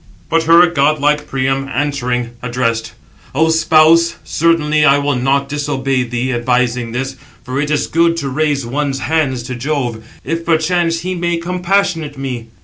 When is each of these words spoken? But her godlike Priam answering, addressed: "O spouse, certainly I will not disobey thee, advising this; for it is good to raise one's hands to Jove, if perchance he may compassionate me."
But 0.31 0.41
her 0.45 0.65
godlike 0.65 1.27
Priam 1.27 1.69
answering, 1.71 2.31
addressed: 2.41 2.93
"O 3.35 3.49
spouse, 3.49 4.15
certainly 4.23 4.83
I 4.83 4.97
will 4.97 5.15
not 5.15 5.47
disobey 5.47 6.01
thee, 6.01 6.33
advising 6.33 6.91
this; 6.91 7.17
for 7.43 7.61
it 7.61 7.69
is 7.69 7.85
good 7.85 8.17
to 8.17 8.27
raise 8.29 8.65
one's 8.65 9.01
hands 9.01 9.43
to 9.43 9.53
Jove, 9.53 10.03
if 10.23 10.43
perchance 10.43 11.01
he 11.01 11.13
may 11.13 11.37
compassionate 11.37 12.17
me." 12.17 12.47